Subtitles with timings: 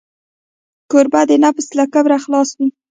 [0.91, 2.67] کوربه د نفس له کبره خلاص وي.